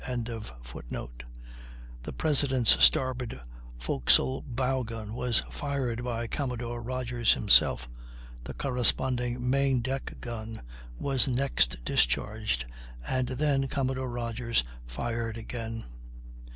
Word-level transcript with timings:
]the 0.01 1.07
President's 2.17 2.83
starboard 2.83 3.39
forecastle 3.77 4.41
bowgun 4.41 5.11
was 5.13 5.43
fired 5.51 6.03
by 6.03 6.25
Commodore 6.25 6.81
Rodgers 6.81 7.35
himself; 7.35 7.87
the 8.45 8.53
corresponding 8.55 9.47
main 9.47 9.79
deck 9.79 10.19
gun 10.19 10.63
was 10.97 11.27
next 11.27 11.85
discharged, 11.85 12.65
and 13.05 13.27
then 13.27 13.67
Commodore 13.67 14.09
Rodgers 14.09 14.63
fired 14.87 15.37
again. 15.37 15.85